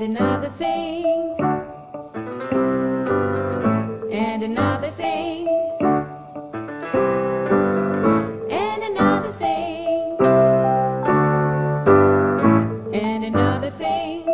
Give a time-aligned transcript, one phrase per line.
[0.00, 1.04] and another thing,
[4.12, 5.48] and another thing,
[8.48, 10.16] and another thing,
[12.94, 14.24] and another thing.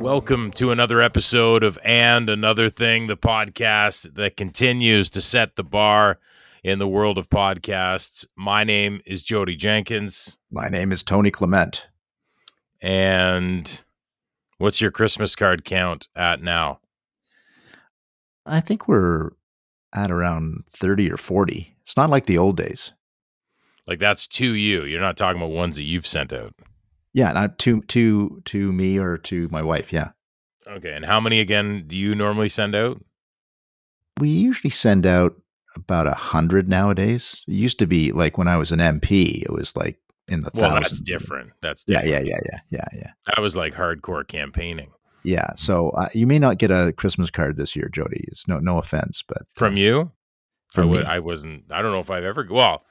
[0.00, 5.64] Welcome to another episode of And Another Thing, the podcast that continues to set the
[5.64, 6.18] bar
[6.64, 8.24] in the world of podcasts.
[8.34, 10.38] My name is Jodie Jenkins.
[10.50, 11.88] My name is Tony Clement.
[12.80, 13.82] And
[14.58, 16.80] what's your Christmas card count at now?
[18.44, 19.30] I think we're
[19.94, 21.76] at around 30 or 40.
[21.82, 22.92] It's not like the old days.
[23.86, 24.84] Like that's to you.
[24.84, 26.54] You're not talking about ones that you've sent out.
[27.12, 29.92] Yeah, not to to to me or to my wife.
[29.92, 30.10] Yeah.
[30.66, 30.92] Okay.
[30.92, 33.02] And how many again do you normally send out?
[34.18, 35.34] We usually send out
[35.76, 37.42] about a hundred nowadays.
[37.46, 40.50] It used to be like when I was an MP, it was like in the
[40.54, 40.82] Well, thousands.
[40.90, 41.50] that's different.
[41.62, 42.26] That's Yeah, different.
[42.26, 43.10] yeah, yeah, yeah, yeah, yeah.
[43.26, 44.90] That was like hardcore campaigning.
[45.24, 45.52] Yeah.
[45.54, 48.24] So uh, you may not get a Christmas card this year, Jodie.
[48.28, 50.12] It's no no offense, but From you?
[50.72, 51.06] I, From would, me.
[51.10, 52.82] I wasn't, I don't know if I've ever, well,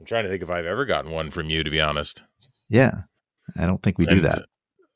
[0.00, 2.22] I'm trying to think if I've ever gotten one from you, to be honest.
[2.68, 3.02] yeah,
[3.58, 4.44] I don't think we do that.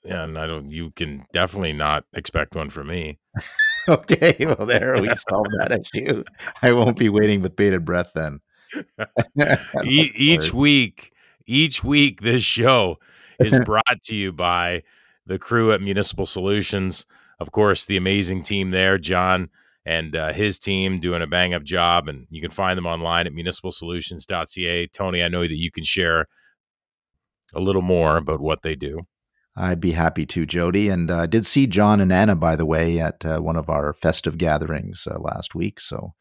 [0.04, 0.70] Yeah, and I don't.
[0.70, 3.18] You can definitely not expect one from me.
[3.88, 6.22] Okay, well there we solved that issue.
[6.60, 8.40] I won't be waiting with bated breath then.
[9.84, 11.12] E- each week,
[11.48, 12.98] each week, this show
[13.40, 14.82] is brought to you by
[15.26, 17.06] the crew at Municipal Solutions.
[17.40, 19.48] Of course, the amazing team there, John
[19.86, 22.08] and uh, his team, doing a bang up job.
[22.08, 24.86] And you can find them online at municipalsolutions.ca.
[24.88, 26.26] Tony, I know that you can share
[27.54, 29.02] a little more about what they do.
[29.56, 30.92] I'd be happy to, Jodie.
[30.92, 33.70] And uh, I did see John and Anna, by the way, at uh, one of
[33.70, 35.80] our festive gatherings uh, last week.
[35.80, 36.12] So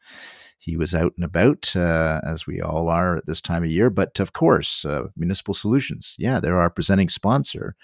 [0.58, 3.90] he was out and about, uh, as we all are at this time of year.
[3.90, 7.76] But of course, uh, Municipal Solutions, yeah, they're our presenting sponsor,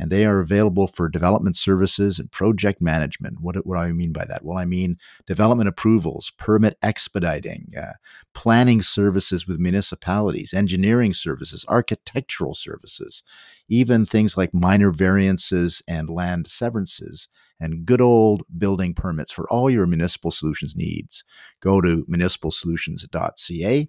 [0.00, 3.40] and they are available for development services and project management.
[3.40, 4.44] What, what do I mean by that?
[4.44, 7.92] Well, I mean development approvals, permit expediting, uh,
[8.34, 13.22] planning services with municipalities, engineering services, architectural services
[13.70, 17.28] even things like minor variances and land severances
[17.60, 21.24] and good old building permits for all your municipal solutions needs.
[21.60, 23.88] Go to municipalsolutions.ca.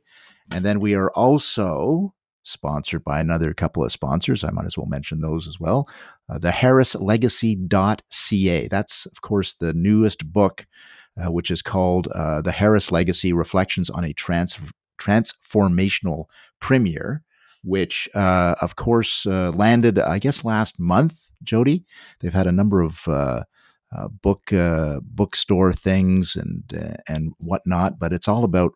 [0.54, 2.14] And then we are also
[2.44, 4.44] sponsored by another couple of sponsors.
[4.44, 5.88] I might as well mention those as well.
[6.30, 8.68] Uh, the harrislegacy.ca.
[8.68, 10.66] That's, of course, the newest book,
[11.22, 14.60] uh, which is called uh, The Harris Legacy Reflections on a Trans-
[15.00, 16.26] Transformational
[16.60, 17.24] Premier
[17.64, 21.30] which uh, of course uh, landed, I guess, last month.
[21.44, 21.84] Jodie,
[22.20, 23.44] they've had a number of uh,
[23.96, 24.52] uh, book
[25.02, 28.74] bookstore things and and whatnot, but it's all about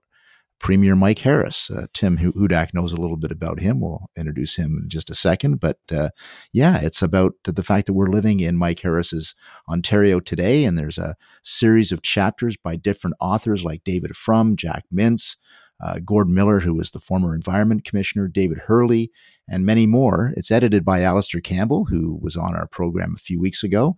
[0.59, 1.69] Premier Mike Harris.
[1.69, 3.81] Uh, Tim Hu- Hudak knows a little bit about him.
[3.81, 6.09] We'll introduce him in just a second, but uh,
[6.53, 9.35] yeah, it's about the fact that we're living in Mike Harris's
[9.69, 14.85] Ontario today, and there's a series of chapters by different authors like David Frum, Jack
[14.93, 15.35] Mintz
[15.83, 19.11] uh, Gord Miller, who was the former Environment Commissioner, David Hurley,
[19.47, 20.33] and many more.
[20.37, 23.97] It's edited by Alister Campbell, who was on our program a few weeks ago.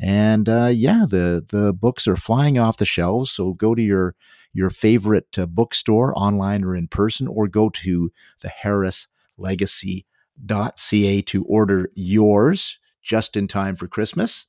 [0.00, 3.30] And uh, yeah, the the books are flying off the shelves.
[3.30, 4.14] So go to your
[4.52, 11.90] your favorite uh, bookstore online or in person, or go to the harrislegacy.ca to order
[11.94, 14.46] yours just in time for Christmas.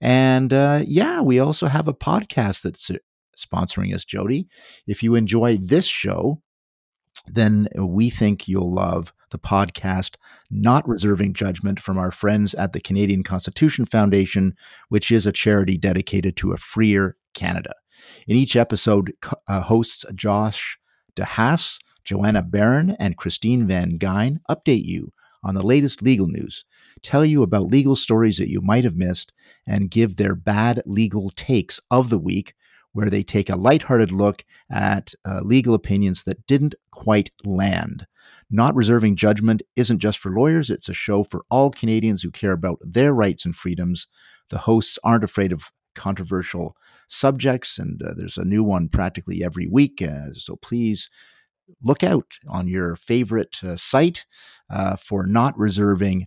[0.00, 2.90] And uh, yeah, we also have a podcast that's
[3.36, 4.46] sponsoring us, Jodie.
[4.86, 6.42] If you enjoy this show,
[7.26, 10.16] then we think you'll love the podcast
[10.50, 14.54] Not Reserving Judgment from our friends at the Canadian Constitution Foundation,
[14.88, 17.74] which is a charity dedicated to a freer Canada.
[18.26, 19.12] In each episode,
[19.48, 20.78] uh, hosts Josh
[21.16, 25.12] DeHaas, Joanna Baron, and Christine Van Geyn update you
[25.44, 26.64] on the latest legal news,
[27.02, 29.32] tell you about legal stories that you might have missed,
[29.66, 32.54] and give their bad legal takes of the week
[32.92, 38.06] where they take a lighthearted look at uh, legal opinions that didn't quite land.
[38.50, 42.52] Not reserving judgment isn't just for lawyers, it's a show for all Canadians who care
[42.52, 44.08] about their rights and freedoms.
[44.50, 46.76] The hosts aren't afraid of controversial
[47.08, 50.02] subjects, and uh, there's a new one practically every week.
[50.02, 51.08] Uh, so please
[51.82, 54.26] look out on your favorite uh, site
[54.70, 56.26] uh, for Not Reserving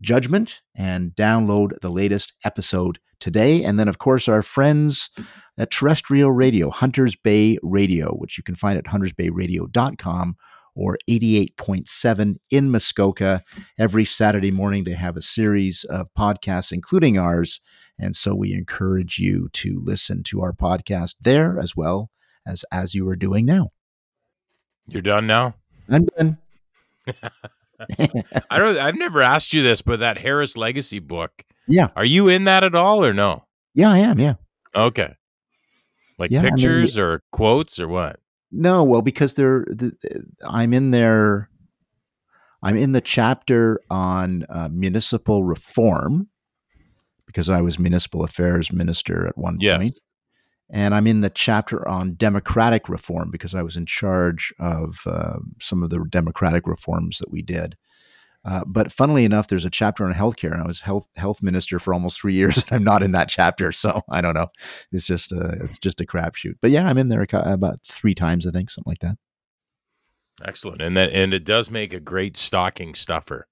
[0.00, 3.62] Judgment and download the latest episode today.
[3.62, 5.10] And then, of course, our friends
[5.58, 10.36] at terrestrial radio, Hunters Bay Radio, which you can find at huntersbayradio.com
[10.74, 13.42] or 88.7 in Muskoka.
[13.78, 17.60] Every Saturday morning, they have a series of podcasts, including ours.
[17.98, 22.10] And so we encourage you to listen to our podcast there as well
[22.46, 23.70] as as you are doing now.
[24.86, 25.54] You're done now?
[25.88, 26.38] I'm done.
[28.50, 28.78] I don't.
[28.78, 31.44] I've never asked you this, but that Harris Legacy book.
[31.68, 31.88] Yeah.
[31.96, 33.44] Are you in that at all, or no?
[33.74, 34.18] Yeah, I am.
[34.18, 34.34] Yeah.
[34.74, 35.14] Okay.
[36.18, 38.20] Like Yeah, I mean, pictures or quotes or what?
[38.52, 39.92] No, well, because they're the,
[40.48, 41.50] I'm in there.
[42.62, 46.28] I'm in the chapter on uh, municipal reform
[47.26, 49.78] because I was municipal affairs minister at one Yes.
[49.78, 49.98] point,
[50.70, 55.38] and I'm in the chapter on democratic reform because I was in charge of uh,
[55.60, 57.76] some of the democratic reforms that we did.
[58.44, 61.80] Uh, but funnily enough, there's a chapter on healthcare, and I was health health minister
[61.80, 64.48] for almost three years, and I'm not in that chapter, so I don't know.
[64.92, 66.54] It's just a, it's just a crapshoot.
[66.62, 69.16] But yeah, I'm in there about three times, I think, something like that.
[70.44, 73.48] Excellent, and that and it does make a great stocking stuffer.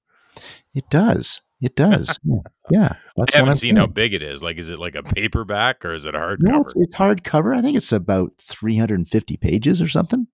[0.75, 1.41] It does.
[1.65, 2.19] It does.
[2.25, 2.39] yeah.
[2.71, 2.97] yeah.
[3.17, 4.43] That's I haven't I'm seen how big it is.
[4.43, 6.37] Like, is it like a paperback or is it a hardcover?
[6.41, 7.57] No, it's, it's hardcover.
[7.57, 10.27] I think it's about 350 pages or something.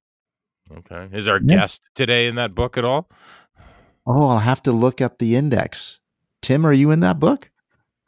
[0.77, 1.09] okay.
[1.13, 1.57] Is our Yeah.
[1.57, 3.09] guest today in that book at all?
[4.07, 6.01] Oh, I'll have to look up the index.
[6.43, 7.51] Tim, are you in that book?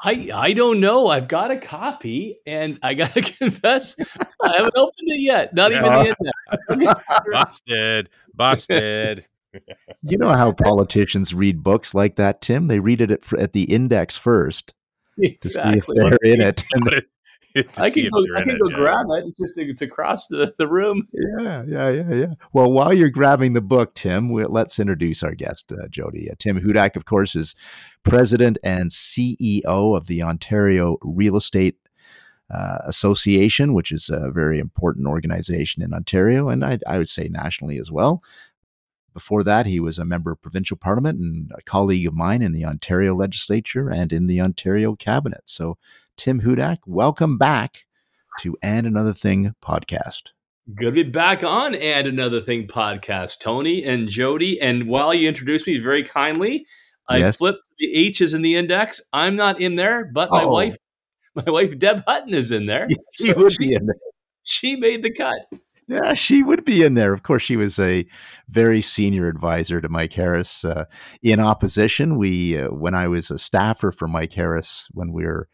[0.05, 1.07] I I don't know.
[1.07, 3.95] I've got a copy, and I gotta confess,
[4.43, 5.55] I haven't opened it yet.
[5.55, 6.17] Not even the
[6.71, 7.01] index.
[7.33, 8.11] Busted.
[8.35, 9.27] Busted.
[10.03, 12.67] You know how politicians read books like that, Tim?
[12.67, 14.75] They read it at, at the index first
[15.19, 16.65] to see if they're in it.
[16.73, 17.09] And But it-
[17.55, 18.19] to I can go.
[18.37, 18.77] I in can it, go yeah.
[18.77, 19.25] grab it.
[19.27, 21.07] It's just to, to cross the, the room.
[21.13, 22.35] Yeah, yeah, yeah, yeah.
[22.53, 26.31] Well, while you're grabbing the book, Tim, we, let's introduce our guest, uh, Jodie.
[26.31, 27.55] Uh, Tim Hudak, of course, is
[28.05, 31.77] president and CEO of the Ontario Real Estate
[32.51, 37.29] uh, Association, which is a very important organization in Ontario, and I, I would say
[37.29, 38.23] nationally as well.
[39.15, 42.53] Before that, he was a member of provincial parliament and a colleague of mine in
[42.53, 45.43] the Ontario legislature and in the Ontario cabinet.
[45.45, 45.77] So,
[46.17, 47.85] Tim Hudak, welcome back
[48.41, 50.29] to And Another Thing podcast.
[50.75, 54.59] Good to be back on and another thing podcast, Tony and Jodie.
[54.63, 56.67] And while you introduced me very kindly,
[57.09, 57.37] I Yes.
[57.37, 59.01] flipped the H's in the index.
[59.13, 60.51] I'm not in there, but my Oh.
[60.53, 60.77] wife,
[61.35, 62.87] my wife Deb Hutton is in there.
[63.13, 63.97] She So would she, be in there.
[64.45, 65.45] she made the cut.
[65.89, 67.13] Yeah, she would be in there.
[67.13, 68.07] Of course, she was a
[68.49, 70.65] very senior advisor to Mike Harris.
[70.65, 70.85] Uh,
[71.23, 75.49] in opposition, we uh, when I was a staffer for Mike Harris, when we were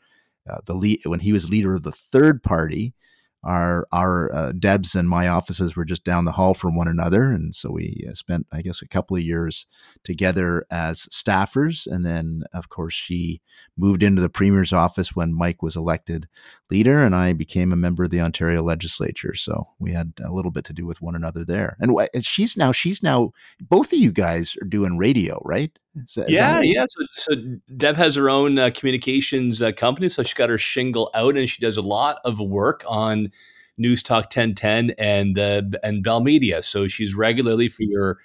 [0.48, 2.94] uh, the lead, when he was leader of the third party,
[3.42, 7.24] our our uh, Debs and my offices were just down the hall from one another,
[7.32, 9.66] and so we uh, spent, I guess, a couple of years
[10.08, 11.86] together as staffers.
[11.86, 13.42] And then, of course, she
[13.76, 16.26] moved into the premier's office when Mike was elected
[16.70, 19.34] leader, and I became a member of the Ontario legislature.
[19.34, 21.76] So we had a little bit to do with one another there.
[21.78, 25.78] And, wh- and she's now she's now both of you guys are doing radio, right?
[25.94, 26.86] Is that- is yeah, yeah.
[26.88, 27.34] So, so
[27.76, 31.48] Deb has her own uh, communications uh, company, so she got her shingle out, and
[31.50, 33.30] she does a lot of work on
[33.76, 36.62] News Talk 1010 and uh, and Bell Media.
[36.62, 38.18] So she's regularly for your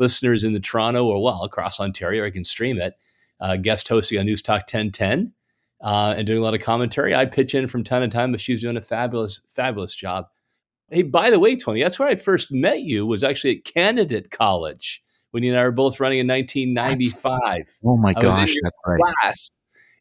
[0.00, 2.94] listeners in the Toronto or well across Ontario, I can stream it.
[3.38, 5.32] Uh, guest hosting on News Talk 1010
[5.80, 7.14] uh, and doing a lot of commentary.
[7.14, 10.26] I pitch in from time to time, but she's doing a fabulous, fabulous job.
[10.90, 13.06] Hey, by the way, Tony, that's where I first met you.
[13.06, 17.96] Was actually at Candidate College when you and I were both running in 1995 Oh
[17.96, 19.34] my I gosh, that's right.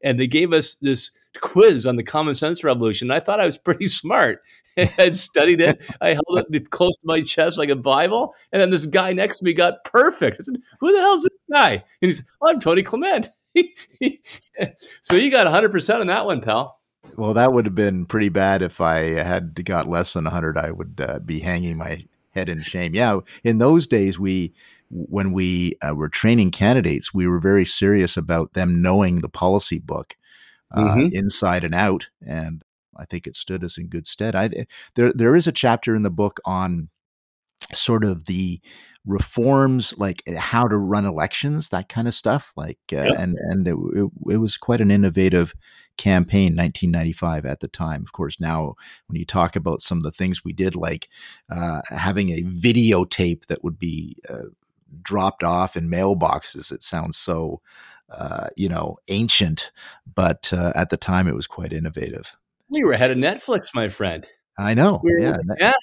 [0.04, 3.12] and they gave us this quiz on the common sense revolution.
[3.12, 4.42] I thought I was pretty smart.
[4.78, 5.82] I had studied it.
[6.02, 8.34] I held it close to my chest like a Bible.
[8.52, 10.38] And then this guy next to me got perfect.
[10.40, 11.72] I said, Who the hell's this guy?
[11.72, 13.30] And he said, oh, I'm Tony Clement.
[15.02, 16.80] so you got 100% on that one, pal.
[17.18, 20.58] Well, that would have been pretty bad if I had got less than 100.
[20.58, 22.94] I would uh, be hanging my head in shame.
[22.94, 24.54] Yeah, in those days, we
[24.92, 29.78] when we uh, were training candidates, we were very serious about them knowing the policy
[29.80, 30.16] book
[30.72, 31.14] uh, Mhm.
[31.14, 32.64] inside and out, and
[32.98, 34.36] I think it stood us in good stead.
[34.36, 34.50] I
[34.96, 36.90] there there is a chapter in the book on
[37.74, 38.60] sort of the
[39.06, 43.16] reforms like eh, how to run elections that kind of stuff like uh, Yep.
[43.18, 45.54] and and it, it, it was quite an innovative
[45.98, 48.74] campaign 1995 at the time of course now
[49.08, 51.10] when you talk about some of the things we did like
[51.52, 54.50] uh, having a videotape that would be uh,
[55.02, 57.62] dropped off in mailboxes it sounds so
[58.12, 59.72] uh, you know ancient
[60.16, 62.36] but uh, at the time it was quite innovative
[62.70, 64.26] We were ahead of Netflix, my friend.
[64.58, 65.74] i know We were- yeah yeah.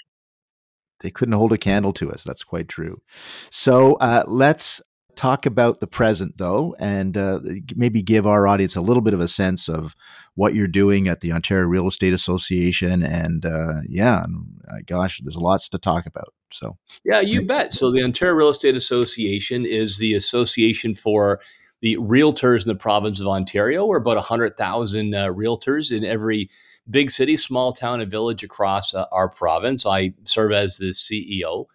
[1.01, 2.25] they couldn't hold a candle to us.
[2.25, 3.03] That's quite true.
[3.51, 4.81] So uh, let's
[5.15, 7.41] talk about the present, though, and uh,
[7.75, 9.95] maybe give our audience a little bit of a sense of
[10.35, 13.03] what you're doing at the Ontario Real Estate Association.
[13.03, 16.33] And uh, yeah, and, uh, gosh, there's lots to talk about.
[16.51, 17.75] So Yeah, you bet.
[17.75, 21.41] So the Ontario Real Estate Association is the association for
[21.81, 23.87] the realtors in the province of Ontario.
[23.87, 26.51] We're about 100,000 uh, realtors in every
[26.89, 29.87] big city, small town, and village across uh, our province.
[29.87, 31.67] I serve as the CEO.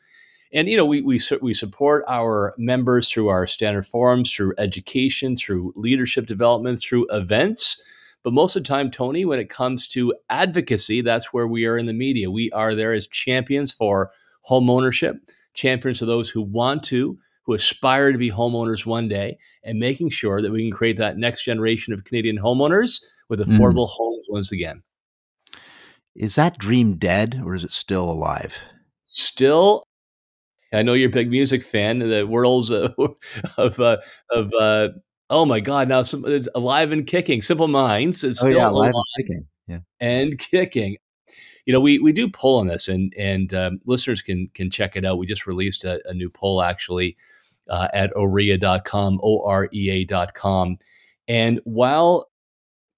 [0.54, 5.38] And you know, we we we support our members through our standard forums, through education,
[5.38, 7.82] through leadership development, through events.
[8.24, 11.78] But most of the time, Tony, when it comes to advocacy, that's where we are
[11.78, 12.30] in the media.
[12.30, 15.18] We are there as champions for home ownership,
[15.54, 20.10] champions for those who want to, who aspire to be homeowners one day, and making
[20.10, 23.46] sure that we can create that next generation of Canadian homeowners with Mm.
[23.58, 24.84] affordable homes once again.
[26.16, 28.62] Is that dream dead or is it still alive?
[29.06, 29.84] Still,
[30.74, 32.00] I know you're a big music fan.
[32.00, 32.90] The world's uh,
[33.58, 33.98] of uh,
[34.32, 34.90] of uh,
[35.30, 37.42] oh my god, now some, it's alive and kicking.
[37.42, 39.48] Simple Minds is Oh still yeah, alive alive and kicking.
[39.68, 39.80] Yeah.
[40.00, 40.98] and kicking.
[41.66, 44.96] You know, we we do poll on this, and and um, listeners can can check
[44.96, 45.18] it out.
[45.18, 47.18] We just released a, a new poll actually
[47.70, 50.78] uh, at orea.com, o r e a.com.
[51.28, 52.30] And while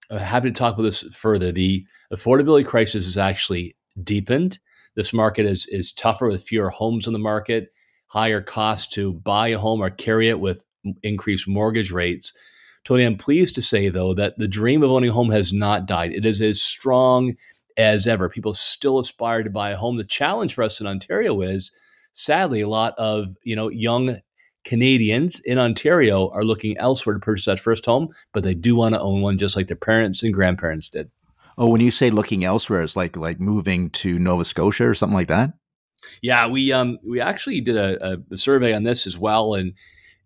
[0.10, 4.60] I'm happy to talk about this further, the affordability crisis has actually deepened.
[4.96, 7.72] This market is is tougher with fewer homes on the market,
[8.08, 10.66] higher costs to buy a home or carry it with
[11.02, 12.34] increased mortgage rates.
[12.84, 15.86] Tony, I'm pleased to say though that the dream of owning a home has not
[15.86, 16.14] died.
[16.14, 17.36] It is as strong
[17.78, 18.30] as ever.
[18.30, 19.98] People still aspire to buy a home.
[19.98, 21.72] The challenge for us in Ontario is,
[22.14, 24.18] sadly, a lot of you know young
[24.64, 28.96] Canadians in Ontario are looking elsewhere to purchase that first home, but they do want
[28.96, 31.12] to own one just like their parents and grandparents did.
[31.58, 35.16] Oh, when you say looking elsewhere, it's like like moving to Nova Scotia or something
[35.16, 35.54] like that.
[36.22, 39.74] Yeah, we um we actually did a, a survey on this as well, and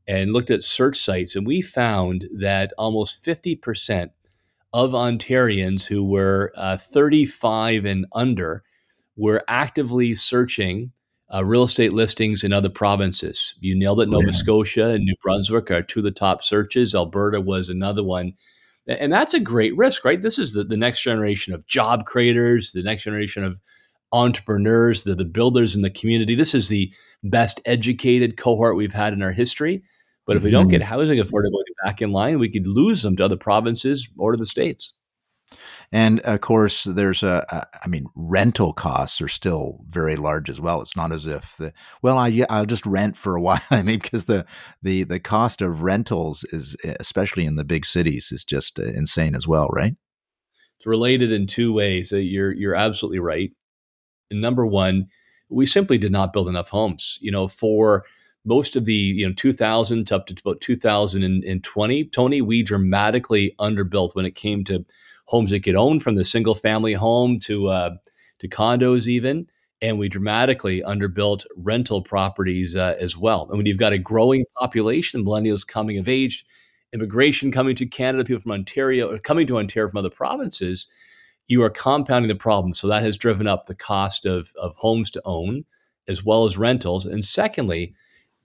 [0.07, 4.11] and looked at search sites, and we found that almost fifty percent
[4.73, 8.63] of Ontarians who were uh, 35 and under
[9.15, 10.91] were actively searching
[11.33, 13.55] uh, real estate listings in other provinces.
[13.59, 14.09] You nailed it.
[14.09, 14.31] Nova Yeah.
[14.31, 16.95] Scotia and New Brunswick are two of the top searches.
[16.95, 18.33] Alberta was another one.
[18.87, 20.21] And that's a great risk, right?
[20.21, 23.59] This is the, the next generation of job creators, the next generation of
[24.13, 26.35] entrepreneurs, the, the builders in the community.
[26.35, 26.91] This is the
[27.23, 29.83] best educated cohort we've had in our history.
[30.27, 33.25] But if we don't get housing affordability back in line, we could lose them to
[33.25, 34.93] other provinces or to the states.
[35.91, 40.59] And of course, there's a, a I mean, rental costs are still very large as
[40.59, 40.81] well.
[40.81, 43.61] It's not as if the well, I I'll just rent for a while.
[43.71, 44.45] I mean, because the
[44.81, 49.33] the the cost of rentals is especially in the big cities is just uh, insane
[49.33, 49.95] as well, right?
[50.77, 52.11] It's related in two ways.
[52.11, 53.51] Uh, You're you're absolutely right.
[54.29, 55.07] Number one,
[55.47, 57.17] we simply did not build enough homes.
[57.21, 58.03] You know, for
[58.47, 64.15] most of the you know 2000 to up to about 2020, Tony, we dramatically underbuilt
[64.15, 64.85] when it came to
[65.25, 67.91] homes that could own from the single family home to uh,
[68.39, 69.47] to condos even.
[69.79, 73.47] And we dramatically underbuilt rental properties uh, as well.
[73.47, 76.43] And when you've got a growing population, millennials coming of age,
[76.93, 80.87] immigration coming to Canada, people from Ontario or coming to Ontario from other provinces,
[81.47, 82.73] you are compounding the problem.
[82.73, 85.63] So that has driven up the cost of, of homes to own
[86.07, 87.05] as well as rentals.
[87.05, 87.93] And secondly,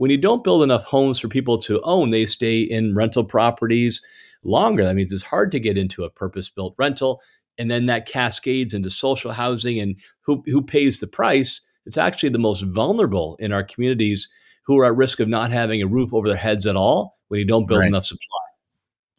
[0.03, 4.03] when you don't build enough homes for people to own, they stay in rental properties
[4.43, 4.83] longer.
[4.83, 7.21] That means it's hard to get into a purpose built rental.
[7.57, 11.61] And then that cascades into social housing and who, who pays the price?
[11.87, 14.29] It's actually the most vulnerable in our communities
[14.67, 17.39] who are at risk of not having a roof over their heads at all when
[17.39, 17.87] you don't build Right.
[17.87, 18.27] enough supply.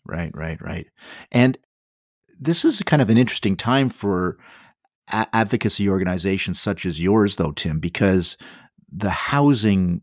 [0.06, 0.88] Right, right, right.
[1.32, 1.58] And
[2.38, 4.38] this is kind of an interesting time for
[5.14, 8.38] a- advocacy organizations such as yours, though, Tim, because
[8.92, 10.02] the housing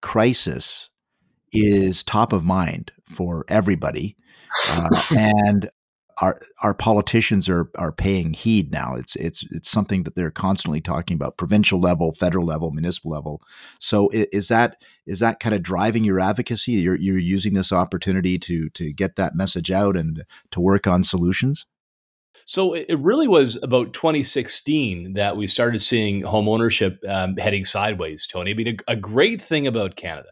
[0.00, 0.90] crisis
[1.52, 4.16] is top of mind for everybody,
[4.68, 5.70] uh, and
[6.20, 8.94] our our politicians are are paying heed now.
[8.94, 13.42] It's it's it's something that they're constantly talking about, provincial level, federal level, municipal level.
[13.78, 16.72] So is that is that kind of driving your advocacy?
[16.72, 21.04] You're you're using this opportunity to to get that message out and to work on
[21.04, 21.66] solutions.
[22.50, 28.26] So it really was about 2016 that we started seeing home ownership um, heading sideways,
[28.26, 28.52] Tony.
[28.52, 30.30] I mean, a, a great thing about Canada,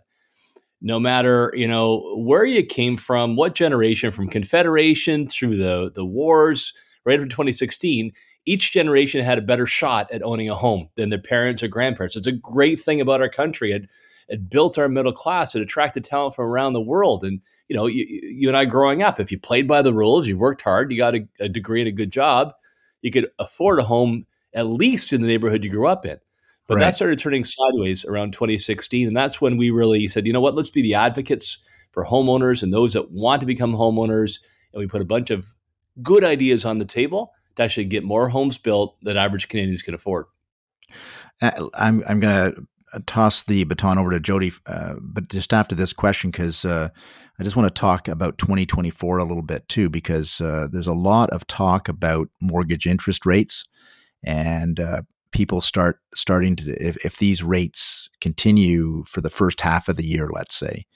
[0.81, 6.07] no matter you know where you came from, what generation, from Confederation through the the
[6.07, 6.73] wars,
[7.05, 8.13] right after 2016,
[8.47, 12.17] each generation had a better shot at owning a home than their parents or grandparents.
[12.17, 13.73] It's a great thing about our country.
[13.73, 13.91] It
[14.27, 15.55] it built our middle class.
[15.55, 19.03] It attracted talent from around the world, and you know, you, you and I growing
[19.03, 21.81] up, if you played by the rules, you worked hard, you got a, a degree
[21.81, 22.53] and a good job,
[23.03, 26.19] you could afford a home at least in the neighborhood you grew up in.
[26.67, 26.87] But Right.
[26.87, 29.07] that started turning sideways around 2016.
[29.07, 31.59] And that's when we really said, you know what, let's be the advocates
[31.93, 34.41] for homeowners and those that want to become homeowners.
[34.73, 35.47] And we put a bunch of
[36.03, 39.95] good ideas on the table to actually get more homes built that average Canadians can
[39.95, 40.27] afford.
[41.41, 45.75] Uh, I'm I'm going to toss the baton over to Jodie, uh, but just after
[45.75, 46.91] this question, because uh,
[47.39, 50.95] I just want to talk about 2024 a little bit too, because uh, there's a
[50.95, 53.65] lot of talk about mortgage interest rates,
[54.25, 55.03] and uh,
[55.33, 60.05] people start starting to if, if these rates continue for the first half of the
[60.05, 60.87] year, let's say,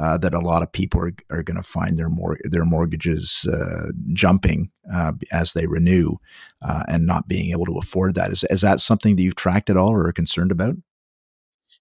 [0.00, 3.46] uh, that a lot of people are, are going to find their mor- their mortgages
[3.52, 6.14] uh, jumping uh, as they renew
[6.62, 8.30] uh, and not being able to afford that.
[8.30, 10.76] Is, is that something that you've tracked at all or are concerned about?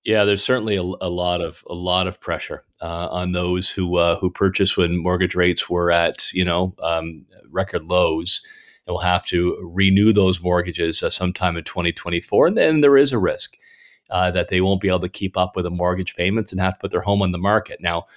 [0.04, 3.98] Yeah, there's certainly a, a lot of a lot of pressure uh, on those who
[3.98, 8.42] uh, who purchased when mortgage rates were at you know um, record lows,
[8.88, 13.20] and will have to renew those mortgages sometime in 2024, and then there is a
[13.20, 13.58] risk
[14.10, 16.74] uh, that they won't be able to keep up with the mortgage payments and have
[16.74, 17.80] to put their home on the market.
[17.80, 18.08] Now,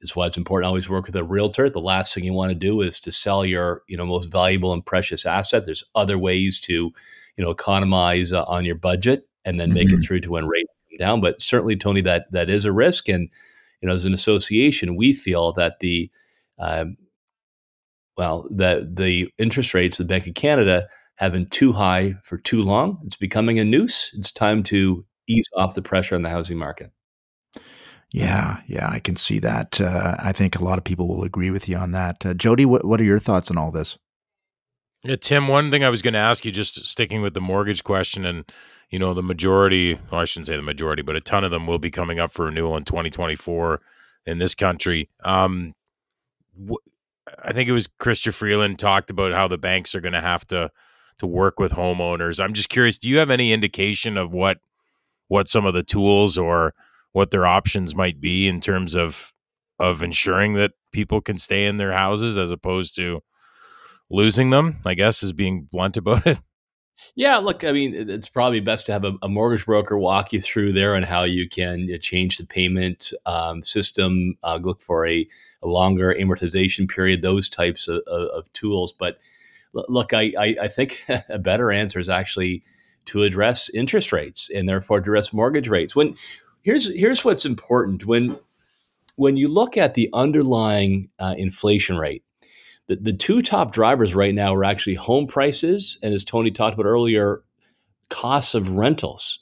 [0.00, 1.68] is why it's important to always work with a realtor.
[1.68, 4.72] The last thing you want to do is to sell your, you know, most valuable
[4.72, 5.66] and precious asset.
[5.66, 9.98] There's other ways to, you know, economize uh, on your budget and then make mm-hmm.
[9.98, 11.20] it through to when rates down.
[11.20, 13.08] But certainly, Tony, that that is a risk.
[13.08, 13.28] And
[13.80, 16.10] you know, as an association, we feel that the,
[16.58, 16.96] um,
[18.16, 22.38] well, that the interest rates of the Bank of Canada have been too high for
[22.38, 22.98] too long.
[23.04, 24.14] It's becoming a noose.
[24.16, 26.90] It's time to ease off the pressure on the housing market.
[28.12, 29.80] Yeah, yeah, I can see that.
[29.80, 32.24] Uh, I think a lot of people will agree with you on that.
[32.24, 33.98] Uh, Jodie, what, what are your thoughts on all this?
[35.06, 37.84] Yeah, Tim, one thing I was going to ask you, just sticking with the mortgage
[37.84, 38.44] question, and
[38.90, 41.66] you know, the majority, well, I shouldn't say the majority, but a ton of them
[41.68, 43.80] will be coming up for renewal in 2024
[44.26, 45.08] in this country.
[45.24, 45.74] Um,
[46.68, 46.82] wh-
[47.44, 50.46] I think it was Chrystia Freeland talked about how the banks are going to have
[50.48, 50.72] to
[51.18, 52.42] to work with homeowners.
[52.42, 54.58] I'm just curious, do you have any indication of what
[55.28, 56.74] what some of the tools or
[57.12, 59.34] what their options might be in terms of
[59.78, 63.22] of ensuring that people can stay in their houses as opposed to
[64.10, 66.40] losing them i guess is being blunt about it?
[67.14, 70.40] Yeah look i mean it's probably best to have a, a mortgage broker walk you
[70.40, 75.06] through there and how you can uh, change the payment um, system uh, look for
[75.06, 75.28] a,
[75.62, 78.94] a, longer amortization period those types of, of, of tools.
[78.94, 79.18] But
[79.74, 82.62] look I, I, I think a better answer is actually
[83.06, 85.94] to address interest rates and therefore address mortgage rates.
[85.94, 86.16] When
[86.62, 88.04] here's here's what's important.
[88.06, 88.38] When
[89.16, 92.22] when you look at the underlying uh, inflation rate,
[92.88, 96.74] the, the two top drivers right now are actually home prices and as Tony talked
[96.74, 97.42] about earlier,
[98.08, 99.40] costs of rentals.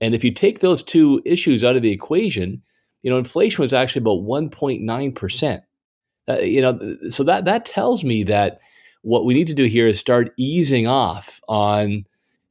[0.00, 2.62] And if you take those two issues out of the equation,
[3.02, 5.62] you know, inflation was actually about 1.9 percent.
[6.28, 8.60] Uh, you know, so that that tells me that
[9.02, 12.04] what we need to do here is start easing off on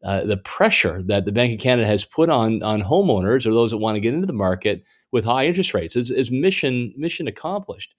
[0.03, 3.71] uh, the pressure that the Bank of Canada has put on on homeowners or those
[3.71, 7.27] that want to get into the market with high interest rates is, is mission mission
[7.27, 7.93] accomplished.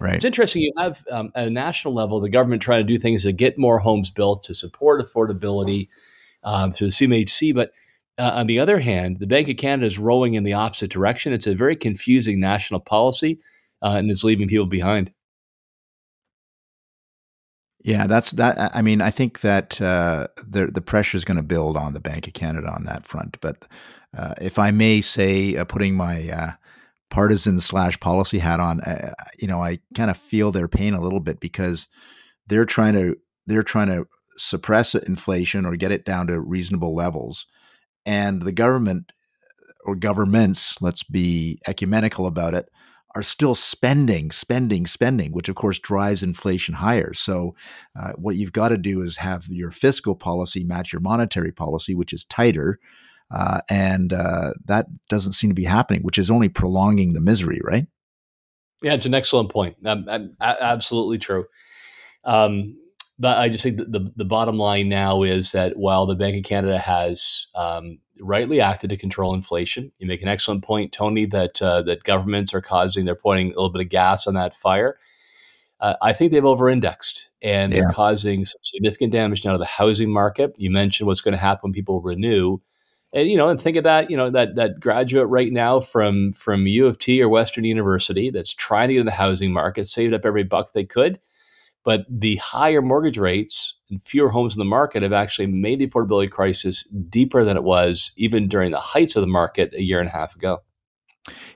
[0.00, 0.14] Right.
[0.14, 0.62] It's interesting.
[0.62, 3.58] You have um, at a national level the government trying to do things to get
[3.58, 5.88] more homes built to support affordability
[6.44, 7.72] um, through the CMHC, but
[8.18, 11.32] uh, on the other hand, the Bank of Canada is rowing in the opposite direction.
[11.32, 13.38] It's a very confusing national policy,
[13.82, 15.12] uh, and it's leaving people behind.
[17.80, 18.74] Yeah, that's that.
[18.74, 22.00] I mean, I think that uh, the the pressure is going to build on the
[22.00, 23.40] Bank of Canada on that front.
[23.40, 23.64] But
[24.16, 26.52] uh, if I may say, uh, putting my uh,
[27.10, 31.00] partisan slash policy hat on, uh, you know, I kind of feel their pain a
[31.00, 31.88] little bit because
[32.46, 33.16] they're trying to
[33.46, 37.46] they're trying to suppress inflation or get it down to reasonable levels,
[38.04, 39.12] and the government
[39.84, 42.68] or governments, let's be ecumenical about it,
[43.14, 47.14] are still spending, spending, spending, which of course drives inflation higher.
[47.14, 47.54] So,
[47.98, 51.94] uh, what you've got to do is have your fiscal policy match your monetary policy,
[51.94, 52.78] which is tighter.
[53.30, 57.60] Uh, and uh, that doesn't seem to be happening, which is only prolonging the misery,
[57.62, 57.86] right?
[58.82, 59.76] Yeah, it's an excellent point.
[59.84, 61.46] Um, absolutely true.
[62.24, 62.78] Um,
[63.18, 66.44] but I just think the, the bottom line now is that while the Bank of
[66.44, 71.60] Canada has um, rightly acted to control inflation, you make an excellent point, Tony, that
[71.60, 74.98] uh, that governments are causing they're putting a little bit of gas on that fire.
[75.80, 80.12] Uh, I think they've over-indexed and they're causing some significant damage now to the housing
[80.12, 80.52] market.
[80.56, 82.58] You mentioned what's going to happen when people renew,
[83.12, 86.32] and you know, and think of that, you know, that that graduate right now from
[86.32, 89.86] from U of T or Western University that's trying to get in the housing market,
[89.86, 91.18] saved up every buck they could
[91.88, 95.86] but the higher mortgage rates and fewer homes in the market have actually made the
[95.86, 99.98] affordability crisis deeper than it was even during the heights of the market a year
[99.98, 100.58] and a half ago.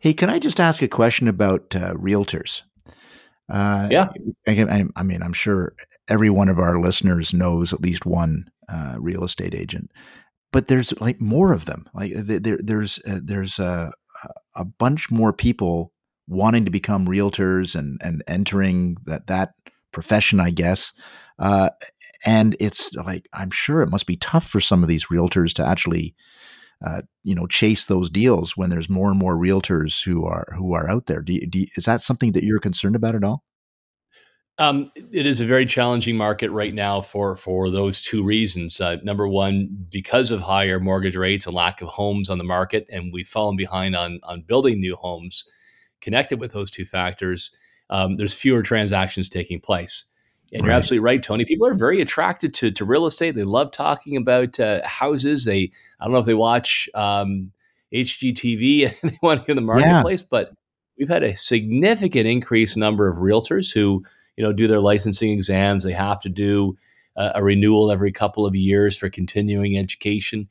[0.01, 2.63] Hey, can I just ask a question about uh, realtors?
[3.51, 4.09] Uh, yeah.
[4.47, 5.75] I, I, mean, I'm sure
[6.09, 9.91] every one of our listeners knows at least one uh, real estate agent,
[10.53, 11.89] but there's like more of them.
[11.95, 13.93] Like there, there's uh, there's a,
[14.55, 15.93] a bunch more people
[16.29, 19.55] wanting to become realtors and and entering that that
[19.93, 20.93] profession, I guess.
[21.39, 21.71] Uh,
[22.25, 25.67] and it's like I'm sure it must be tough for some of these realtors to
[25.67, 26.15] actually,
[26.85, 30.75] uh, you know, chase those deals when there's more and more realtors who are who
[30.75, 31.23] are out there.
[31.23, 33.43] Do do is that something that you're concerned about at all?
[34.59, 38.81] Um, it is a very challenging market right now for for those two reasons.
[38.81, 42.87] Uh, number one, because of higher mortgage rates and lack of homes on the market,
[42.91, 45.45] and we've fallen behind on on building new homes.
[46.01, 47.53] Connected with those two factors,
[47.89, 50.05] um, there's fewer transactions taking place.
[50.53, 51.45] And you're absolutely right, Tony.
[51.45, 53.35] People are very attracted to, to real estate.
[53.35, 55.45] They love talking about uh, houses.
[55.47, 57.53] They I don't know if they watch um,
[57.95, 60.29] HGTV and they want to get in the marketplace, yeah.
[60.31, 60.53] but
[60.99, 64.05] we've had a significant increase number of realtors who
[64.37, 65.85] you know do their licensing exams.
[65.85, 66.77] They have to do
[67.17, 70.49] uh, a renewal every couple of years for continuing education.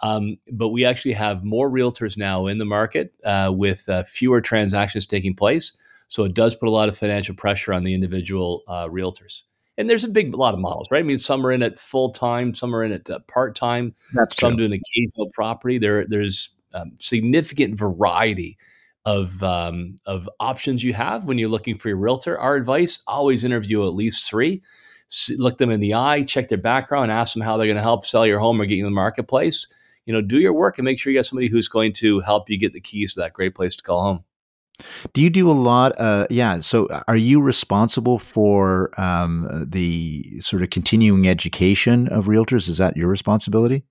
[0.00, 4.40] Um, but we actually have more realtors now in the market uh, with uh, fewer
[4.40, 5.76] transactions taking place.
[6.08, 9.42] So it does put a lot of financial pressure on the individual uh, realtors.
[9.78, 11.00] And there's a big lot of models, right?
[11.00, 13.94] I mean, some are in it full time, some are in it uh, part time,
[14.30, 14.56] some true.
[14.56, 15.78] do an occasional property.
[15.78, 18.56] There, there's um, significant variety
[19.06, 22.38] of um, of options you have when you're looking for your realtor.
[22.38, 24.62] Our advice: always interview at least three.
[25.38, 28.04] look them in the eye, check their background, ask them how they're going to help
[28.04, 29.68] sell your home or get you in the marketplace.
[30.04, 32.50] You know, do your work and make sure you got somebody who's going to help
[32.50, 34.24] you get the keys to that great place to call home.
[35.12, 35.98] Do you do a lot?
[35.98, 36.60] Uh, yeah.
[36.60, 42.68] So, uh, are you responsible for um, the sort of continuing education of realtors?
[42.68, 43.84] Is that your responsibility?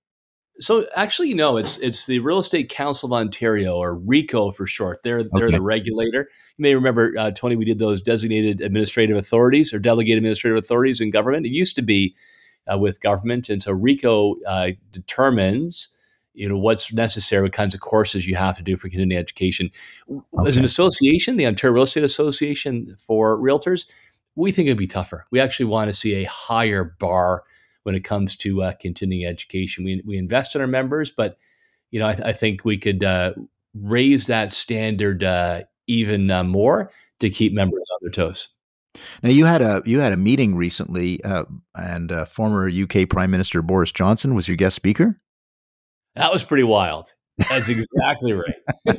[0.58, 1.56] So, actually, no.
[1.56, 5.02] It's it's the Real Estate Council of Ontario, or RECO for short.
[5.02, 5.56] They're they're okay.
[5.56, 6.28] the regulator.
[6.56, 7.56] You may remember, uh, Tony.
[7.56, 11.46] We did those designated administrative authorities or delegated administrative authorities in government.
[11.46, 12.16] It used to be
[12.72, 15.88] uh, with government, and so RECO uh, determines
[16.36, 19.70] you know what's necessary, what kinds of courses you have to do for continuing education.
[20.10, 20.48] Okay.
[20.48, 23.86] As an association, the Ontario Real Estate Association for Realtors,
[24.36, 25.26] we think it'd be tougher.
[25.30, 27.42] We actually want to see a higher bar
[27.86, 29.84] when it comes to uh, continuing education.
[29.84, 31.38] We we invest in our members, but
[31.92, 33.34] you know I, I think we could uh,
[33.74, 38.48] raise that standard uh, even uh, more to keep members on their toes.
[39.22, 41.44] Now you had a you had a meeting recently, uh,
[41.76, 45.16] and uh, former UK Prime Minister Boris Johnson was your guest speaker.
[46.16, 47.12] That was pretty wild.
[47.48, 48.98] That's exactly right.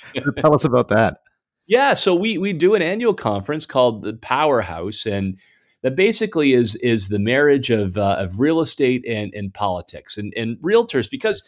[0.36, 1.18] Tell us about that.
[1.66, 5.38] Yeah, so we we do an annual conference called the Powerhouse, and
[5.82, 10.32] that basically is is the marriage of uh, of real estate and and politics and
[10.36, 11.42] and realtors because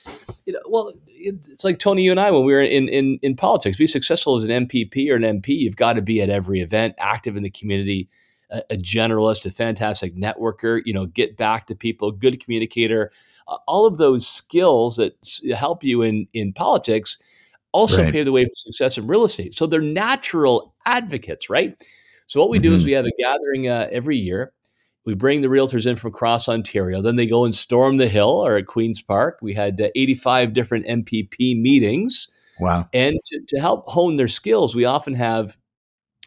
[0.47, 3.37] you know well it's like Tony you and I when we were in in in
[3.37, 6.61] politics be successful as an MPP or an MP you've got to be at every
[6.61, 8.09] event active in the community
[8.51, 13.11] a, a generalist a fantastic networker you know get back to people good communicator
[13.49, 15.15] uh, all of those skills that
[15.55, 17.19] help you in in politics
[17.75, 18.13] also right.
[18.13, 19.53] pave the way for success in real estate.
[19.53, 21.77] So they're natural advocates, right?
[22.35, 22.79] So what we do mm-hmm.
[22.79, 24.53] is we have a gathering uh, every year.
[25.05, 27.01] We bring the realtors in from across Ontario.
[27.01, 29.39] Then they go and storm the hill or at Queen's Park.
[29.41, 32.27] We had uh, 85 different MPP meetings.
[32.59, 32.89] Wow.
[32.93, 35.57] And to, to help hone their skills, we often have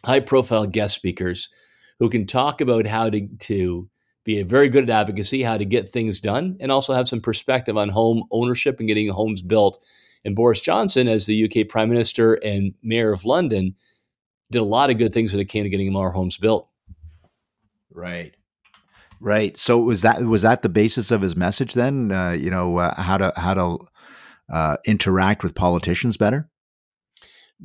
[0.02, 1.50] high profile guest speakers
[1.98, 3.90] who can talk about how to, to
[4.24, 7.76] be very good at advocacy, how to get things done, and also have some perspective
[7.76, 9.84] on home ownership and getting homes built.
[10.24, 13.74] And Boris Johnson, as the UK Prime Minister and Mayor of London,
[14.50, 16.68] did a lot of good things when it came to getting more homes built.
[17.92, 18.34] Right.
[19.20, 19.56] Right.
[19.56, 22.12] So was that was that the basis of his message then?
[22.12, 23.78] Uh, you know uh, how to how to
[24.52, 26.48] uh, interact with politicians better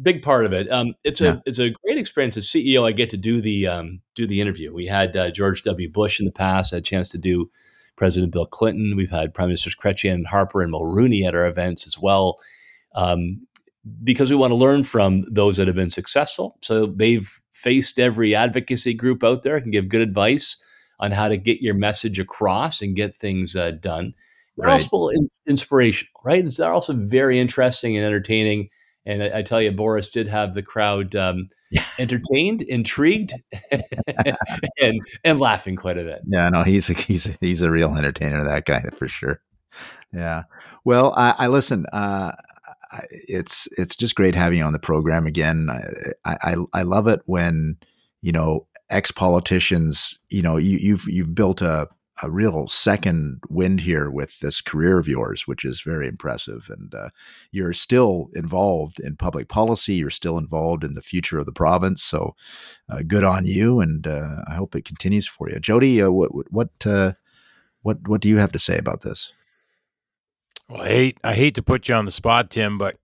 [0.02, 0.72] big part of it.
[0.72, 1.34] Um, it's yeah.
[1.34, 2.88] a it's a great experience as CEO.
[2.88, 4.74] I get to do the um, do the interview.
[4.74, 5.90] We had uh, George W.
[5.90, 6.72] Bush in the past.
[6.72, 7.52] had a chance to do
[7.96, 8.96] President Bill Clinton.
[8.96, 12.40] We've had Prime Ministers and Harper and Mulroney at our events as well,
[12.96, 13.46] um,
[14.04, 16.58] because we want to learn from those that have been successful.
[16.62, 20.58] So they've faced every advocacy group out there, can give good advice
[21.00, 24.14] on how to get your message across and get things uh, done.
[24.58, 24.88] They're right.
[24.92, 25.10] also
[25.48, 26.46] inspirational, right?
[26.56, 28.70] They're also very interesting and entertaining
[29.06, 31.50] and I, I, tell you, Boris did have the crowd um,
[32.00, 33.34] entertained, intrigued,
[34.80, 36.22] and and laughing quite a bit.
[36.26, 39.42] Yeah, no, he's a, he's a, he's a real entertainer, that guy for sure.
[40.14, 40.44] Yeah.
[40.86, 41.86] Well, I, I listen.
[41.92, 42.34] Uh,
[43.10, 45.70] it's it's just great having you on the program again.
[46.26, 47.78] I I, I love it when
[48.22, 50.20] you know ex politicians.
[50.30, 51.88] You know, you, you've you've built a
[52.22, 56.68] a real second wind here with this career of yours, which is very impressive.
[56.70, 57.10] And uh,
[57.52, 59.96] you're still involved in public policy.
[59.96, 62.04] You're still involved in the future of the province.
[62.04, 62.36] So
[62.90, 66.06] uh, good on you, and uh, I hope it continues for you, Jodie.
[66.06, 67.14] Uh, what what uh,
[67.82, 69.34] what what do you have to say about this?
[70.70, 72.96] Well, I hate I hate to put you on the spot, Tim, but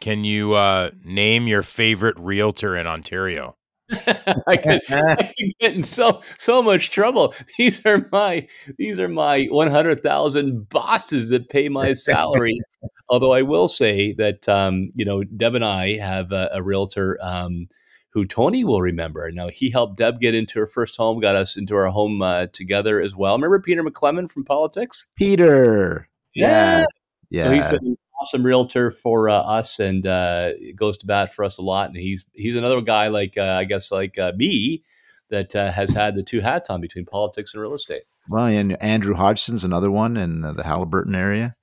[0.00, 3.56] can you uh, name your favorite realtor in Ontario?
[4.46, 7.34] I, could, I could get in so so much trouble.
[7.58, 12.60] These are my these are my one hundred thousand bosses that pay my salary.
[13.08, 17.18] Although I will say that um, you know Deb and I have a, a realtor
[17.22, 17.68] um,
[18.10, 19.30] who Tony will remember.
[19.32, 22.46] Now he helped Deb get into her first home, got us into our home uh,
[22.52, 23.36] together as well.
[23.36, 25.06] Remember Peter McClement from politics?
[25.16, 26.10] Peter.
[26.34, 26.84] Yeah.
[27.30, 27.44] Yeah.
[27.44, 31.44] So he's been an awesome realtor for uh, us and uh, goes to bat for
[31.44, 31.88] us a lot.
[31.88, 34.82] And he's he's another guy like uh, I guess like uh, me
[35.30, 38.02] that uh, has had the two hats on between politics and real estate.
[38.28, 41.54] Well, and Andrew Hodgson's another one in the Haliburton area.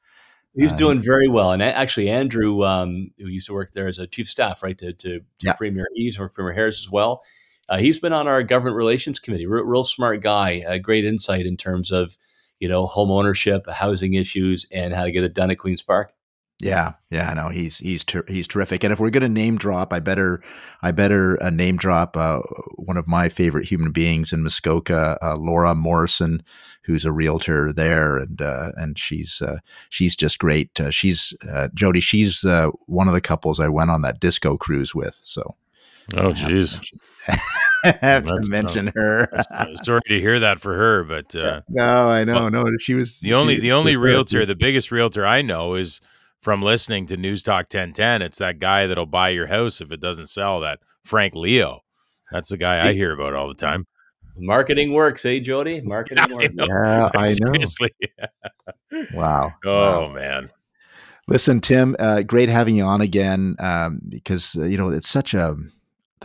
[0.56, 4.00] He's uh, doing very well, and actually, Andrew, um, who used to work there as
[4.00, 5.54] a chief staff, right to, to, to yeah.
[5.54, 7.24] Premier Eves or Premier Harris as well.
[7.68, 9.48] Uh, he's been on our government relations committee.
[9.48, 12.18] Real, real smart guy, great insight in terms of
[12.60, 16.14] you know home ownership, housing issues, and how to get it done at Queens Park.
[16.60, 18.84] Yeah, yeah, I know he's he's ter- he's terrific.
[18.84, 20.42] And if we're going to name drop, I better
[20.82, 22.40] I better uh, name drop uh,
[22.76, 26.42] one of my favorite human beings in Muskoka, uh, Laura Morrison,
[26.86, 29.58] who's a realtor there, and uh, and she's uh,
[29.90, 30.80] she's just great.
[30.80, 32.02] Uh, she's Jodie.
[32.02, 32.46] She's
[32.86, 35.20] one of the couples I went on that disco cruise with.
[35.24, 35.56] So,
[36.16, 36.90] oh, jeez.
[37.86, 39.28] I have to mention her.
[39.84, 41.34] Sorry to hear that for her, but
[41.70, 42.66] no, I know, no.
[42.80, 46.02] She was the only the only realtor, the biggest realtor I know is
[46.46, 48.22] from listening to News Talk 1010.
[48.22, 51.82] It's that guy that'll buy your house if it doesn't sell, that Frank Leo.
[52.32, 53.88] That's the guy I hear about all the time.
[54.38, 55.84] Marketing works, eh, Jodie?
[55.86, 56.54] Marketing yeah, works.
[56.56, 57.28] Yeah, I know.
[57.28, 57.90] Seriously.
[59.14, 59.54] wow.
[59.66, 60.14] Oh, wow.
[60.14, 60.52] man.
[61.28, 65.34] Listen, Tim, uh, great having you on again um, because, uh, you know, it's such
[65.34, 65.56] a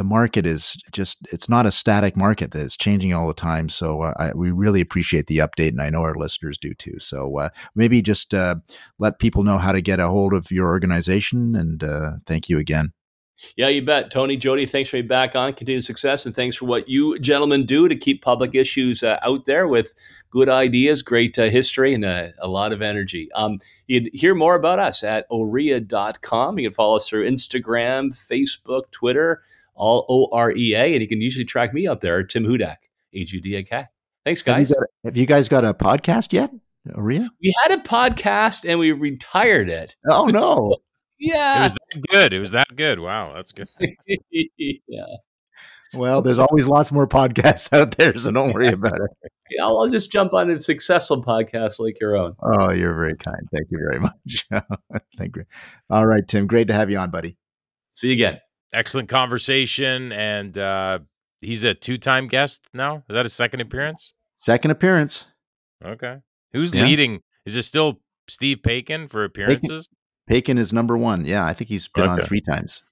[0.00, 3.68] the market is just it's not a static market that is changing all the time
[3.68, 6.98] so uh, I, we really appreciate the update and i know our listeners do too
[6.98, 8.54] so uh, maybe just uh,
[8.98, 12.58] let people know how to get a hold of your organization and uh, thank you
[12.58, 12.94] again
[13.56, 14.10] yeah, you bet.
[14.10, 15.54] Tony, Jodie, thanks for being back on.
[15.54, 19.46] Continued success, and thanks for what you gentlemen do to keep public issues uh, out
[19.46, 19.94] there with
[20.30, 23.32] good ideas, great uh, history, and uh, a lot of energy.
[23.34, 26.58] Um, you'd hear more about us at orea.com.
[26.58, 29.40] You can follow us through Instagram, Facebook, Twitter
[29.80, 32.76] all O R E A, and you can usually track me up there, Tim Hudak,
[33.12, 33.86] H U D A K.
[34.24, 34.68] Thanks, guys.
[34.68, 36.52] Have you, got, have you, guys got a podcast yet,
[36.90, 37.28] Orea?
[37.42, 39.96] We had a podcast and we retired it.
[40.08, 40.40] Oh no!
[40.40, 40.76] So,
[41.18, 42.32] yeah, it was that good.
[42.34, 43.00] It was that good.
[43.00, 43.68] Wow, that's good.
[44.30, 45.04] yeah.
[45.92, 49.32] Well, there's always lots more podcasts out there, so don't worry about it.
[49.50, 52.36] Yeah, I'll, I'll just jump on a successful podcast like your own.
[52.40, 53.48] Oh, you're very kind.
[53.52, 54.46] Thank you very much.
[55.18, 55.44] Thank you.
[55.88, 56.46] All right, Tim.
[56.46, 57.36] Great to have you on, buddy.
[57.94, 58.40] See you again
[58.72, 61.00] excellent conversation, and uh,
[61.40, 63.04] he's a two-time guest now.
[63.08, 64.12] Is that his second appearance?
[64.36, 65.26] Second appearance.
[65.84, 66.18] Okay.
[66.52, 66.84] Who's yeah.
[66.84, 67.20] leading?
[67.46, 69.88] Is it still Steve Paikin for appearances?
[70.28, 71.24] Paikin, is number one.
[71.24, 72.12] Yeah, I think he's been okay.
[72.12, 72.82] on three times.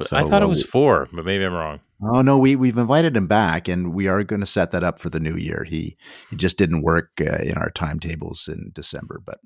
[0.00, 1.80] So, I thought it was four, but maybe I'm wrong.
[2.02, 4.98] Oh no, we we've invited him back, and we are going to set that up
[4.98, 5.64] for the new year.
[5.66, 5.96] He
[6.28, 9.38] he just didn't work uh, in our timetables in December, but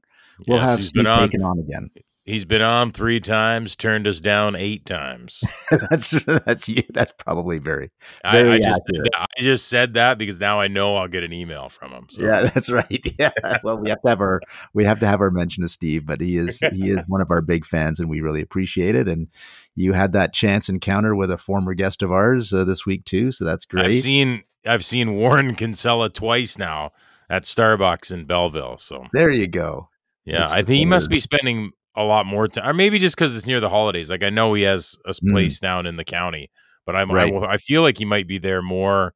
[0.48, 1.90] we'll yes, have Steve on, on again.
[2.24, 5.42] He's been on three times, turned us down eight times.
[5.90, 6.82] that's that's you.
[6.90, 7.90] That's probably very.
[8.30, 8.82] very I, I just
[9.16, 12.06] I just said that because now I know I'll get an email from him.
[12.10, 12.22] So.
[12.22, 13.04] Yeah, that's right.
[13.18, 13.30] Yeah.
[13.64, 14.38] well, we have to have our
[14.74, 17.30] we have to have our mention of Steve, but he is he is one of
[17.30, 19.08] our big fans, and we really appreciate it.
[19.08, 19.28] And
[19.74, 23.32] you had that chance encounter with a former guest of ours uh, this week too,
[23.32, 23.86] so that's great.
[23.86, 26.92] I've seen I've seen Warren Kinsella twice now
[27.30, 28.76] at Starbucks in Belleville.
[28.76, 29.88] So there you go.
[30.26, 33.36] Yeah, I think he must be spending a lot more time, or maybe just because
[33.36, 34.10] it's near the holidays.
[34.10, 35.30] Like I know he has a mm.
[35.30, 35.62] place mm.
[35.62, 36.50] down in the county,
[36.86, 37.32] but I'm right.
[37.32, 39.14] I, I feel like he might be there more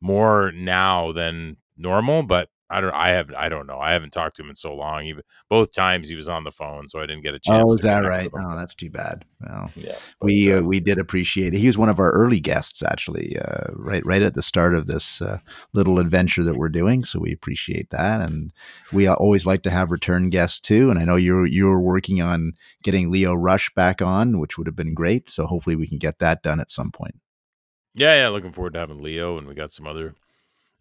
[0.00, 2.22] more now than normal.
[2.22, 2.94] But I don't.
[2.94, 3.30] I have.
[3.36, 3.78] I don't know.
[3.78, 5.04] I haven't talked to him in so long.
[5.04, 5.14] He,
[5.50, 7.60] both times he was on the phone, so I didn't get a chance.
[7.62, 8.30] Oh, is that right?
[8.34, 9.26] Oh, that's too bad.
[9.40, 11.58] Well, yeah, we uh, we did appreciate it.
[11.58, 14.86] He was one of our early guests, actually, uh, right right at the start of
[14.86, 15.38] this uh,
[15.74, 17.04] little adventure that we're doing.
[17.04, 18.50] So we appreciate that, and
[18.92, 20.88] we always like to have return guests too.
[20.88, 24.66] And I know you're you were working on getting Leo Rush back on, which would
[24.66, 25.28] have been great.
[25.28, 27.16] So hopefully we can get that done at some point.
[27.94, 30.14] Yeah, yeah, looking forward to having Leo, and we got some other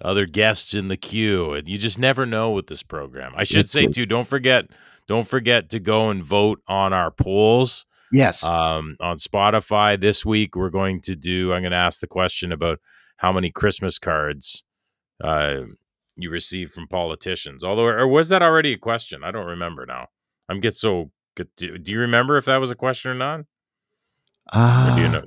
[0.03, 1.59] other guests in the queue.
[1.65, 3.33] You just never know with this program.
[3.35, 4.65] I should say too, don't forget,
[5.07, 7.85] don't forget to go and vote on our polls.
[8.11, 8.43] Yes.
[8.43, 11.51] Um, on Spotify this week, we're going to do.
[11.51, 12.79] I'm going to ask the question about
[13.17, 14.63] how many Christmas cards
[15.23, 15.61] uh,
[16.15, 17.63] you receive from politicians.
[17.63, 19.23] Although, or was that already a question?
[19.23, 20.09] I don't remember now.
[20.47, 21.11] I'm get so.
[21.35, 23.41] Do, do you remember if that was a question or not?
[24.51, 25.25] Uh, or do you uh, know?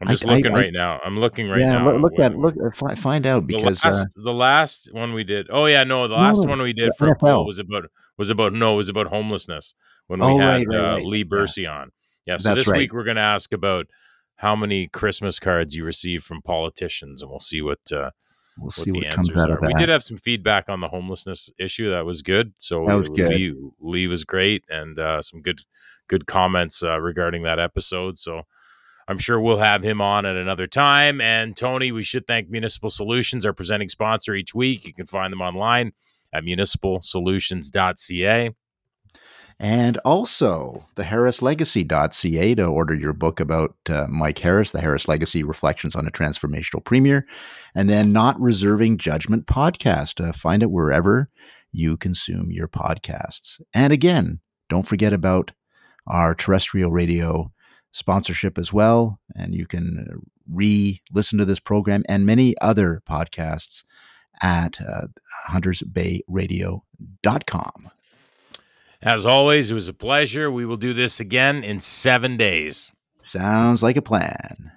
[0.00, 1.00] I'm just I, looking I, right I, now.
[1.04, 1.92] I'm looking right yeah, now.
[1.92, 5.24] Yeah, look at look uh, find out because the last, uh, the last, one we
[5.24, 5.48] did.
[5.50, 7.84] Oh yeah, no, the last no, one we did for poll was about
[8.16, 9.74] was about no, it was about homelessness
[10.06, 11.04] when we oh, had right, right, uh, right.
[11.04, 11.80] Lee Bursey yeah.
[11.80, 11.92] on.
[12.26, 13.86] Yeah, so That's this week we're going to ask about
[14.36, 18.10] how many Christmas cards you receive from politicians, and we'll see what uh,
[18.58, 19.54] we'll what see what comes out are.
[19.54, 19.66] of that.
[19.66, 21.90] We did have some feedback on the homelessness issue.
[21.90, 22.54] That was good.
[22.58, 23.34] So that was good.
[23.34, 25.60] Lee, Lee was great, and uh, some good
[26.08, 28.18] good comments uh, regarding that episode.
[28.18, 28.42] So
[29.10, 31.20] I'm sure we'll have him on at another time.
[31.20, 34.84] And Tony, we should thank Municipal Solutions, our presenting sponsor each week.
[34.84, 35.94] You can find them online
[36.32, 38.50] at municipalsolutions.ca.
[39.58, 45.42] And also the harrislegacy.ca to order your book about uh, Mike Harris, the Harris Legacy
[45.42, 47.26] Reflections on a Transformational Premier.
[47.74, 50.24] And then Not Reserving Judgment podcast.
[50.24, 51.30] Uh, find it wherever
[51.72, 53.60] you consume your podcasts.
[53.74, 55.50] And again, don't forget about
[56.06, 57.50] our terrestrial radio
[57.92, 59.20] sponsorship as well.
[59.34, 60.16] And you can uh,
[60.50, 63.84] re listen to this program and many other podcasts
[64.42, 65.06] at uh,
[65.50, 67.90] huntersbayradio.com.
[69.02, 70.50] As always, it was a pleasure.
[70.50, 72.92] We will do this again in seven days.
[73.22, 74.72] Sounds like a plan.